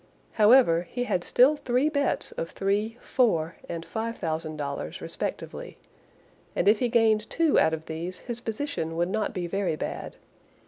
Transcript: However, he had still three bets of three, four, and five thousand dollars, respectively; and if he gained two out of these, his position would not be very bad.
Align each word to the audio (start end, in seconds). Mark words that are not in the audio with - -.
However, 0.31 0.87
he 0.89 1.03
had 1.03 1.23
still 1.23 1.55
three 1.55 1.87
bets 1.87 2.31
of 2.31 2.49
three, 2.49 2.97
four, 3.01 3.57
and 3.69 3.85
five 3.85 4.17
thousand 4.17 4.57
dollars, 4.57 4.99
respectively; 4.99 5.77
and 6.55 6.67
if 6.67 6.79
he 6.79 6.89
gained 6.89 7.29
two 7.29 7.59
out 7.59 7.71
of 7.71 7.85
these, 7.85 8.21
his 8.21 8.41
position 8.41 8.95
would 8.97 9.09
not 9.09 9.31
be 9.31 9.45
very 9.45 9.75
bad. 9.75 10.15